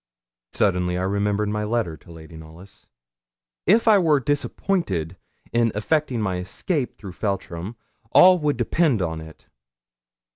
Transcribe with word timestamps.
Suddenly 0.53 0.97
I 0.97 1.03
remembered 1.03 1.49
my 1.49 1.63
letter 1.63 1.95
to 1.95 2.11
Lady 2.11 2.35
Knollys. 2.35 2.87
If 3.67 3.87
I 3.87 3.99
were 3.99 4.19
disappointed 4.19 5.15
in 5.53 5.71
effecting 5.75 6.19
my 6.21 6.37
escape 6.37 6.97
through 6.97 7.11
Feltram, 7.11 7.75
all 8.11 8.39
would 8.39 8.57
depend 8.57 8.99
upon 9.01 9.21
it. 9.21 9.47